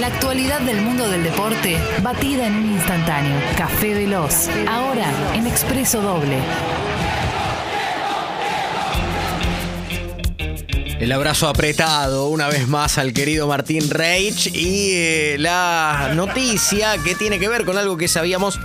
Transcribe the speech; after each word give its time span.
La 0.00 0.06
actualidad 0.06 0.62
del 0.62 0.80
mundo 0.80 1.06
del 1.06 1.22
deporte, 1.22 1.76
batida 2.02 2.46
en 2.46 2.54
un 2.54 2.72
instantáneo. 2.72 3.38
Café 3.58 3.92
Veloz, 3.92 4.48
ahora 4.66 5.04
en 5.34 5.46
Expreso 5.46 6.00
Doble. 6.00 6.38
El 10.98 11.12
abrazo 11.12 11.46
apretado 11.46 12.28
una 12.28 12.48
vez 12.48 12.68
más 12.68 12.96
al 12.96 13.12
querido 13.12 13.46
Martín 13.46 13.90
Reich 13.90 14.46
y 14.54 14.92
eh, 14.94 15.36
la 15.38 16.12
noticia 16.14 16.96
que 17.04 17.14
tiene 17.14 17.38
que 17.38 17.48
ver 17.48 17.66
con 17.66 17.76
algo 17.76 17.98
que 17.98 18.08
sabíamos 18.08 18.58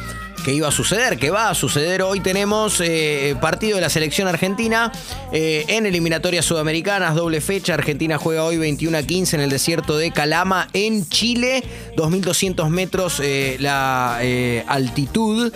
que 0.47 0.53
iba 0.53 0.69
a 0.69 0.71
suceder, 0.71 1.19
que 1.19 1.29
va 1.29 1.49
a 1.49 1.53
suceder. 1.53 2.01
Hoy 2.01 2.21
tenemos 2.21 2.79
eh, 2.79 3.35
partido 3.41 3.75
de 3.75 3.81
la 3.81 3.89
selección 3.89 4.29
argentina 4.29 4.93
eh, 5.33 5.65
en 5.67 5.85
eliminatorias 5.85 6.45
sudamericanas, 6.45 7.15
doble 7.15 7.41
fecha. 7.41 7.73
Argentina 7.73 8.17
juega 8.17 8.45
hoy 8.45 8.55
21 8.55 8.97
a 8.97 9.03
15 9.03 9.35
en 9.35 9.41
el 9.41 9.49
desierto 9.49 9.97
de 9.97 10.11
Calama, 10.11 10.69
en 10.71 11.05
Chile. 11.09 11.65
2.200 11.97 12.69
metros 12.69 13.19
eh, 13.21 13.57
la 13.59 14.19
altitud. 14.67 15.51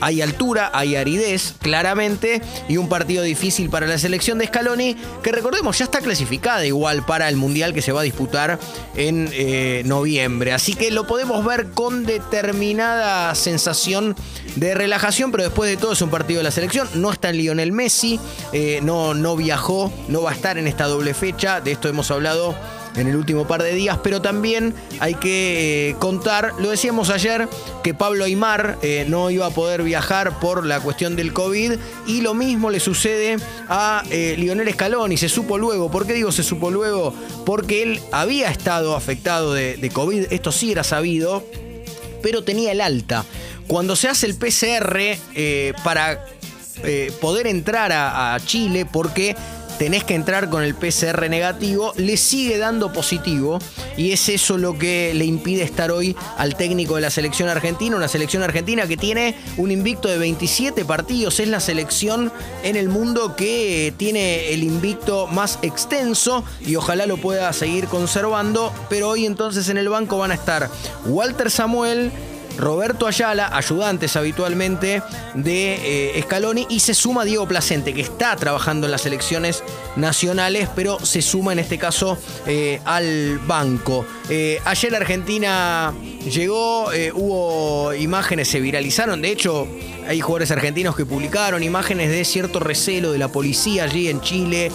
hay 0.00 0.22
altura, 0.22 0.70
hay 0.72 0.96
aridez, 0.96 1.54
claramente. 1.60 2.40
Y 2.68 2.78
un 2.78 2.88
partido 2.88 3.22
difícil 3.22 3.68
para 3.68 3.86
la 3.86 3.98
selección 3.98 4.38
de 4.38 4.46
Scaloni, 4.46 4.96
que 5.22 5.32
recordemos 5.32 5.78
ya 5.78 5.84
está 5.84 6.00
clasificada 6.00 6.64
igual 6.64 7.04
para 7.04 7.28
el 7.28 7.36
Mundial 7.36 7.74
que 7.74 7.82
se 7.82 7.92
va 7.92 8.00
a 8.00 8.04
disputar 8.04 8.58
en 8.96 9.28
noviembre. 9.86 10.52
Así 10.52 10.74
que 10.74 10.90
lo 10.90 11.06
podemos 11.06 11.44
ver 11.44 11.70
con 11.70 12.06
determinada 12.06 13.34
sensación 13.34 14.16
de 14.56 14.74
relajación, 14.74 15.30
pero 15.30 15.44
después 15.44 15.70
de 15.70 15.76
todo 15.76 15.92
es 15.92 16.02
un 16.02 16.10
partido 16.10 16.38
de 16.38 16.44
la 16.44 16.50
selección. 16.50 16.88
No 16.94 17.10
está 17.10 17.32
Lionel 17.32 17.72
Messi, 17.72 18.20
eh, 18.52 18.80
no, 18.82 19.14
no 19.14 19.36
viajó, 19.36 19.92
no 20.08 20.22
va 20.22 20.30
a 20.30 20.34
estar 20.34 20.58
en 20.58 20.66
esta 20.66 20.86
doble 20.86 21.14
fecha. 21.14 21.60
De 21.60 21.72
esto 21.72 21.88
hemos 21.88 22.10
hablado 22.10 22.54
en 22.96 23.08
el 23.08 23.16
último 23.16 23.46
par 23.46 23.62
de 23.62 23.74
días, 23.74 23.98
pero 24.02 24.20
también 24.20 24.74
hay 25.00 25.14
que 25.14 25.90
eh, 25.90 25.96
contar, 25.98 26.52
lo 26.58 26.70
decíamos 26.70 27.10
ayer, 27.10 27.48
que 27.82 27.94
Pablo 27.94 28.24
Aymar 28.24 28.78
eh, 28.82 29.04
no 29.08 29.30
iba 29.30 29.46
a 29.46 29.50
poder 29.50 29.82
viajar 29.82 30.38
por 30.40 30.66
la 30.66 30.80
cuestión 30.80 31.16
del 31.16 31.32
COVID 31.32 31.72
y 32.06 32.20
lo 32.20 32.34
mismo 32.34 32.70
le 32.70 32.80
sucede 32.80 33.36
a 33.68 34.02
Lionel 34.10 34.72
Scaloni, 34.72 35.16
se 35.16 35.28
supo 35.28 35.58
luego, 35.58 35.90
¿por 35.90 36.06
qué 36.06 36.12
digo 36.12 36.32
se 36.32 36.42
supo 36.42 36.70
luego? 36.70 37.14
Porque 37.44 37.82
él 37.82 38.00
había 38.12 38.50
estado 38.50 38.96
afectado 38.96 39.54
de, 39.54 39.90
COVID, 39.92 40.26
esto 40.30 40.52
sí 40.52 40.72
era 40.72 40.84
sabido, 40.84 41.44
pero 42.22 42.44
tenía 42.44 42.72
el 42.72 42.80
alta. 42.80 43.24
Cuando 43.66 43.96
se 43.96 44.08
hace 44.08 44.26
el 44.26 44.34
PCR 44.34 44.98
eh, 45.34 45.72
para 45.84 46.24
eh, 46.84 47.12
poder 47.20 47.46
entrar 47.46 47.92
a, 47.92 48.38
Chile, 48.44 48.86
porque 48.90 49.36
tenés 49.82 50.04
que 50.04 50.14
entrar 50.14 50.48
con 50.48 50.62
el 50.62 50.76
PCR 50.76 51.28
negativo, 51.28 51.92
le 51.96 52.16
sigue 52.16 52.56
dando 52.56 52.92
positivo 52.92 53.58
y 53.96 54.12
es 54.12 54.28
eso 54.28 54.56
lo 54.56 54.78
que 54.78 55.12
le 55.12 55.24
impide 55.24 55.64
estar 55.64 55.90
hoy 55.90 56.14
al 56.38 56.54
técnico 56.54 56.94
de 56.94 57.00
la 57.00 57.10
selección 57.10 57.48
argentina, 57.48 57.96
una 57.96 58.06
selección 58.06 58.44
argentina 58.44 58.86
que 58.86 58.96
tiene 58.96 59.34
un 59.56 59.72
invicto 59.72 60.06
de 60.06 60.18
27 60.18 60.84
partidos, 60.84 61.40
es 61.40 61.48
la 61.48 61.58
selección 61.58 62.30
en 62.62 62.76
el 62.76 62.90
mundo 62.90 63.34
que 63.34 63.92
tiene 63.96 64.52
el 64.52 64.62
invicto 64.62 65.26
más 65.26 65.58
extenso 65.62 66.44
y 66.64 66.76
ojalá 66.76 67.06
lo 67.06 67.16
pueda 67.16 67.52
seguir 67.52 67.86
conservando, 67.86 68.72
pero 68.88 69.08
hoy 69.08 69.26
entonces 69.26 69.68
en 69.68 69.78
el 69.78 69.88
banco 69.88 70.16
van 70.16 70.30
a 70.30 70.34
estar 70.34 70.70
Walter 71.06 71.50
Samuel, 71.50 72.12
Roberto 72.56 73.06
Ayala, 73.06 73.56
ayudantes 73.56 74.16
habitualmente 74.16 75.02
de 75.34 76.16
eh, 76.16 76.22
Scaloni, 76.22 76.66
y 76.68 76.80
se 76.80 76.94
suma 76.94 77.24
Diego 77.24 77.46
Placente, 77.46 77.94
que 77.94 78.02
está 78.02 78.36
trabajando 78.36 78.86
en 78.86 78.92
las 78.92 79.06
elecciones 79.06 79.62
nacionales, 79.96 80.68
pero 80.74 80.98
se 81.04 81.22
suma 81.22 81.52
en 81.52 81.58
este 81.58 81.78
caso 81.78 82.18
eh, 82.46 82.80
al 82.84 83.38
banco. 83.46 84.06
Eh, 84.28 84.60
ayer 84.64 84.94
Argentina 84.94 85.92
llegó, 86.30 86.90
hubo 87.14 87.94
imágenes, 87.94 88.48
se 88.48 88.60
viralizaron, 88.60 89.22
de 89.22 89.30
hecho 89.30 89.68
hay 90.06 90.20
jugadores 90.20 90.50
argentinos 90.50 90.96
que 90.96 91.06
publicaron 91.06 91.62
imágenes 91.62 92.10
de 92.10 92.24
cierto 92.24 92.60
recelo 92.60 93.12
de 93.12 93.18
la 93.18 93.28
policía 93.28 93.84
allí 93.84 94.08
en 94.08 94.20
Chile 94.20 94.70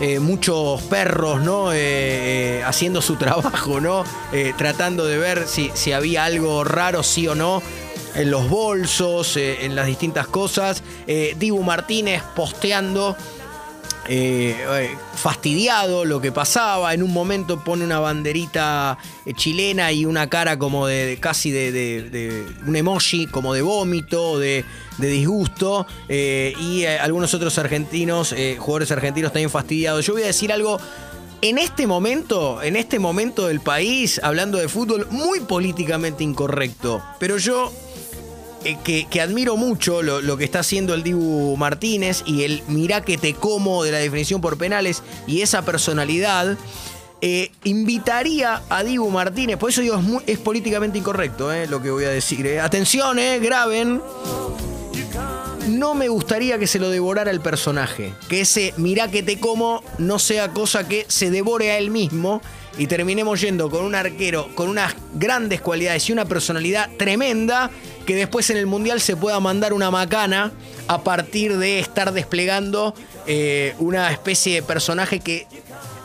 eh, 0.00 0.18
muchos 0.18 0.80
perros, 0.84 1.42
¿no? 1.42 1.74
Eh, 1.74 1.78
eh, 1.78 2.62
haciendo 2.64 3.02
su 3.02 3.16
trabajo, 3.18 3.80
¿no? 3.80 4.04
tratando 4.56 5.04
de 5.04 5.18
ver 5.18 5.46
si, 5.46 5.70
si 5.74 5.92
había 5.92 6.24
algo 6.24 6.64
raro, 6.64 7.02
sí 7.02 7.28
o 7.28 7.34
no 7.34 7.62
en 8.14 8.30
los 8.30 8.48
bolsos, 8.48 9.36
en 9.36 9.76
las 9.76 9.86
distintas 9.86 10.26
cosas. 10.26 10.82
Dibu 11.36 11.62
Martínez 11.62 12.22
posteando 12.34 13.16
eh, 14.08 14.56
eh, 14.58 14.96
fastidiado 15.14 16.04
lo 16.04 16.20
que 16.20 16.32
pasaba. 16.32 16.94
En 16.94 17.02
un 17.02 17.12
momento 17.12 17.62
pone 17.62 17.84
una 17.84 18.00
banderita 18.00 18.98
eh, 19.26 19.34
chilena 19.34 19.92
y 19.92 20.04
una 20.04 20.28
cara 20.28 20.58
como 20.58 20.86
de, 20.86 21.18
casi 21.20 21.50
de, 21.50 22.46
un 22.66 22.76
emoji, 22.76 23.26
como 23.26 23.54
de 23.54 23.62
vómito, 23.62 24.38
de, 24.38 24.64
disgusto. 24.98 25.86
y 26.08 26.84
algunos 26.84 27.34
otros 27.34 27.58
argentinos, 27.58 28.34
jugadores 28.58 28.90
argentinos 28.90 29.32
también 29.32 29.50
fastidiados. 29.50 30.06
Yo 30.06 30.14
voy 30.14 30.22
a 30.22 30.26
decir 30.26 30.52
algo. 30.52 30.78
En 31.42 31.56
este 31.56 31.86
momento, 31.86 32.62
en 32.62 32.76
este 32.76 32.98
momento 32.98 33.46
del 33.46 33.60
país, 33.60 34.20
hablando 34.22 34.58
de 34.58 34.68
fútbol, 34.68 35.06
muy 35.10 35.40
políticamente 35.40 36.22
incorrecto. 36.22 37.02
Pero 37.18 37.38
yo 37.38 37.72
eh, 38.64 39.06
que, 39.10 39.20
admiro 39.20 39.56
mucho 39.56 40.02
lo, 40.02 40.36
que 40.36 40.44
está 40.44 40.60
haciendo 40.60 40.92
el 40.92 41.02
Dibu 41.02 41.56
Martínez 41.56 42.22
y 42.26 42.42
el 42.42 42.62
mirá 42.68 43.02
que 43.02 43.16
te 43.16 43.32
como 43.34 43.84
de 43.84 43.92
la 43.92 43.98
definición 43.98 44.40
por 44.40 44.58
penales 44.58 45.02
y 45.26 45.40
esa 45.40 45.64
personalidad. 45.64 46.56
Eh, 47.22 47.50
invitaría 47.64 48.62
a 48.70 48.82
Dibu 48.82 49.10
Martínez, 49.10 49.58
por 49.58 49.68
eso 49.68 49.82
digo, 49.82 50.00
es, 50.26 50.38
políticamente 50.38 50.96
incorrecto 50.96 51.52
eh, 51.52 51.66
lo 51.66 51.82
que 51.82 51.90
voy 51.90 52.04
a 52.04 52.10
decir. 52.10 52.58
Atención, 52.60 53.18
graben. 53.42 54.00
No 55.68 55.94
me 55.94 56.08
gustaría 56.08 56.58
que 56.58 56.66
se 56.66 56.78
lo 56.78 56.90
devorara 56.90 57.30
el 57.30 57.40
personaje. 57.40 58.14
Que 58.28 58.42
ese 58.42 58.74
mirá 58.76 59.10
que 59.10 59.22
te 59.22 59.38
como 59.38 59.82
no 59.98 60.18
sea 60.18 60.52
cosa 60.52 60.88
que 60.88 61.04
se 61.08 61.30
devore 61.30 61.70
a 61.70 61.78
él 61.78 61.90
mismo 61.90 62.40
y 62.78 62.86
terminemos 62.86 63.40
yendo 63.40 63.70
con 63.70 63.84
un 63.84 63.94
arquero 63.94 64.48
con 64.54 64.68
unas 64.68 64.94
grandes 65.14 65.60
cualidades 65.60 66.08
y 66.08 66.12
una 66.12 66.24
personalidad 66.24 66.88
tremenda 66.96 67.70
que 68.06 68.14
después 68.14 68.48
en 68.50 68.56
el 68.56 68.66
Mundial 68.66 69.00
se 69.00 69.16
pueda 69.16 69.38
mandar 69.40 69.72
una 69.72 69.90
macana 69.90 70.52
a 70.88 71.02
partir 71.02 71.56
de 71.58 71.78
estar 71.78 72.12
desplegando 72.12 72.94
eh, 73.26 73.74
una 73.78 74.10
especie 74.10 74.54
de 74.54 74.62
personaje 74.62 75.20
que 75.20 75.46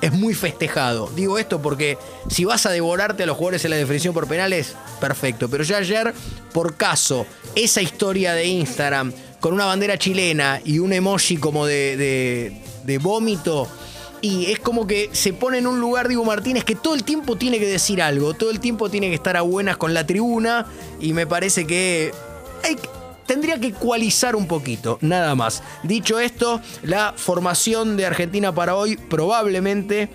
es 0.02 0.12
muy 0.12 0.34
festejado. 0.34 1.10
Digo 1.16 1.40
esto 1.40 1.62
porque 1.62 1.98
si 2.30 2.46
vas 2.46 2.66
a 2.66 2.72
devorarte 2.72 3.24
a 3.24 3.26
los 3.26 3.38
jugadores 3.38 3.66
en 3.66 3.72
la 3.72 3.78
definición 3.78 4.14
por 4.14 4.28
penales, 4.28 4.76
perfecto. 5.00 5.50
Pero 5.50 5.64
ya 5.64 5.78
ayer, 5.78 6.14
por 6.54 6.76
caso, 6.76 7.26
esa 7.56 7.82
historia 7.82 8.34
de 8.34 8.46
Instagram 8.46 9.14
con 9.40 9.54
una 9.54 9.66
bandera 9.66 9.98
chilena 9.98 10.62
y 10.64 10.80
un 10.80 10.94
emoji 10.94 11.38
como 11.38 11.66
de, 11.66 11.98
de, 11.98 12.62
de 12.84 12.98
vómito 12.98 13.68
y 14.26 14.52
es 14.52 14.60
como 14.60 14.88
que 14.88 15.12
se 15.12 15.34
pone 15.34 15.60
en 15.60 15.68
un 15.68 15.80
lugar 15.80 16.08
Diego 16.08 16.26
Martínez 16.26 16.64
que 16.64 16.74
todo 16.74 16.96
el 16.96 17.04
tiempo 17.04 17.36
tiene 17.36 17.60
que 17.60 17.68
decir 17.68 18.02
algo, 18.02 18.34
todo 18.34 18.50
el 18.50 18.60
tiempo 18.60 18.90
tiene 18.90 19.10
que 19.10 19.14
estar 19.14 19.38
a 19.38 19.42
buenas 19.42 19.78
con 19.78 19.94
la 19.94 20.08
tribuna 20.08 20.66
y 21.00 21.14
me 21.14 21.28
parece 21.28 21.68
que 21.68 22.12
tendría 23.28 23.60
que 23.60 23.68
ecualizar 23.68 24.36
un 24.36 24.48
poquito, 24.48 24.98
nada 25.02 25.36
más. 25.36 25.62
Dicho 25.84 26.20
esto, 26.20 26.60
la 26.82 27.14
formación 27.16 27.98
de 27.98 28.08
Argentina 28.08 28.52
para 28.52 28.76
hoy 28.76 28.98
probablemente 28.98 30.10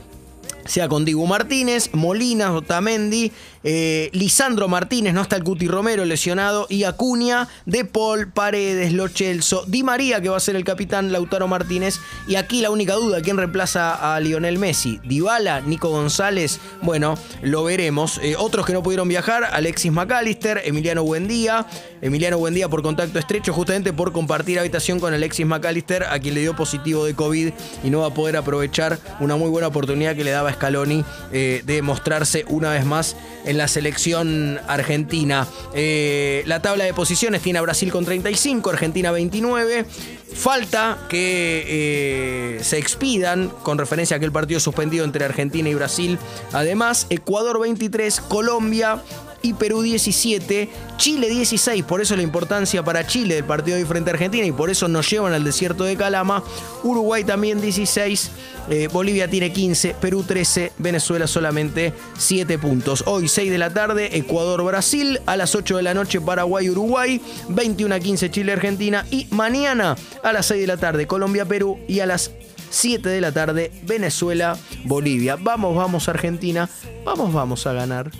sea 0.65 0.88
con 0.88 1.04
Diego 1.04 1.26
Martínez, 1.26 1.91
Molina, 1.93 2.53
Otamendi, 2.53 3.32
eh, 3.62 4.09
Lisandro 4.12 4.69
Martínez, 4.69 5.12
no 5.12 5.22
está 5.22 5.37
el 5.37 5.44
Cuti 5.44 5.69
Romero 5.69 6.04
lesionado, 6.04 6.66
y 6.69 6.84
Acuña, 6.84 7.48
De 7.66 7.84
Paul, 7.84 8.32
Paredes, 8.32 8.93
Lochelso, 8.93 9.65
Di 9.66 9.82
María, 9.82 10.21
que 10.21 10.28
va 10.28 10.37
a 10.37 10.41
ser 10.41 10.56
el 10.56 10.65
capitán, 10.65 11.12
Lautaro 11.12 11.48
Martínez, 11.48 12.00
y 12.26 12.37
aquí 12.37 12.60
la 12.60 12.71
única 12.71 12.94
duda, 12.94 13.21
¿quién 13.21 13.37
reemplaza 13.37 14.15
a 14.15 14.21
Lionel 14.21 14.59
Messi? 14.59 15.00
¿Dybala? 15.04 15.60
¿Nico 15.60 15.91
González? 15.91 16.60
Bueno, 16.82 17.16
lo 17.42 17.65
veremos. 17.65 18.19
Eh, 18.22 18.34
otros 18.38 18.66
que 18.66 18.72
no 18.72 18.82
pudieron 18.82 19.09
viajar, 19.09 19.45
Alexis 19.45 19.92
McAllister, 19.92 20.63
Emiliano 20.65 21.03
Buendía, 21.03 21.66
Emiliano 22.01 22.39
Buendía 22.39 22.68
por 22.68 22.83
contacto 22.83 23.18
estrecho, 23.18 23.53
justamente 23.53 23.92
por 23.92 24.13
compartir 24.13 24.59
habitación 24.59 25.01
con 25.01 25.13
Alexis 25.13 25.47
McAllister, 25.47 26.04
a 26.04 26.18
quien 26.18 26.34
le 26.34 26.41
dio 26.41 26.56
positivo 26.56 27.04
de 27.04 27.15
COVID 27.15 27.53
y 27.84 27.91
no 27.91 28.01
va 28.01 28.06
a 28.09 28.15
poder 28.15 28.36
aprovechar 28.36 28.98
una 29.21 29.36
muy 29.36 29.51
buena 29.51 29.68
oportunidad 29.68 30.16
que 30.16 30.24
le 30.24 30.30
daba 30.30 30.49
Scaloni 30.52 31.04
eh, 31.32 31.62
de 31.64 31.82
mostrarse 31.82 32.44
una 32.48 32.70
vez 32.70 32.84
más 32.84 33.16
en 33.44 33.58
la 33.58 33.68
selección 33.68 34.60
argentina. 34.68 35.47
Eh, 35.74 36.42
la 36.47 36.62
tabla 36.62 36.84
de 36.84 36.94
posiciones 36.94 37.42
tiene 37.42 37.58
a 37.58 37.62
Brasil 37.62 37.91
con 37.91 38.04
35, 38.04 38.70
Argentina 38.70 39.10
29. 39.10 39.86
Falta 40.32 41.06
que 41.08 41.64
eh, 41.66 42.62
se 42.62 42.78
expidan 42.78 43.50
con 43.62 43.78
referencia 43.78 44.14
a 44.14 44.18
aquel 44.18 44.30
partido 44.30 44.60
suspendido 44.60 45.04
entre 45.04 45.24
Argentina 45.24 45.68
y 45.68 45.74
Brasil. 45.74 46.18
Además, 46.53 47.06
Ecuador 47.10 47.60
23, 47.60 48.20
Colombia 48.20 49.03
y 49.42 49.54
Perú 49.54 49.83
17, 49.83 50.69
Chile 50.97 51.28
16, 51.28 51.84
por 51.84 52.01
eso 52.01 52.16
la 52.16 52.22
importancia 52.22 52.83
para 52.83 53.07
Chile 53.07 53.37
del 53.37 53.45
partido 53.45 53.77
de 53.77 53.87
frente 53.87 54.10
a 54.10 54.15
Argentina 54.15 54.47
y 54.47 54.53
por 54.53 54.71
eso 54.71 54.89
nos 54.89 55.09
llevan 55.09 55.33
al 55.33 55.45
desierto 55.45 55.84
de 55.84 55.97
Calama, 55.97 56.42
Uruguay 56.83 57.25
también 57.25 57.60
16, 57.60 58.31
eh, 58.69 58.89
Bolivia 58.92 59.28
tiene 59.28 59.53
15, 59.53 59.97
Perú 60.01 60.22
13, 60.22 60.72
Venezuela 60.78 61.27
solamente 61.27 61.92
7 62.19 62.59
puntos. 62.59 63.04
Hoy 63.07 63.28
6 63.28 63.51
de 63.51 63.59
la 63.59 63.71
tarde, 63.71 64.16
Ecuador-Brasil, 64.16 65.21
a 65.27 65.37
las 65.37 65.54
8 65.54 65.78
de 65.78 65.83
la 65.83 65.95
noche 65.95 66.21
Paraguay-Uruguay, 66.21 67.21
21 67.48 67.95
a 67.95 68.01
15 68.01 68.31
Chile-Argentina 68.31 69.07
y 69.10 69.27
mañana 69.31 69.97
a 70.22 70.33
las 70.33 70.47
6 70.47 70.60
de 70.60 70.66
la 70.66 70.77
tarde 70.77 71.07
Colombia-Perú 71.07 71.78
y 71.89 72.01
a 72.01 72.07
las 72.07 72.31
7 72.71 73.09
de 73.09 73.21
la 73.21 73.33
tarde 73.33 73.72
Venezuela-Bolivia. 73.83 75.37
Vamos, 75.37 75.77
vamos 75.77 76.09
Argentina, 76.09 76.69
vamos, 77.04 77.33
vamos 77.33 77.66
a 77.66 77.72
ganar. 77.72 78.10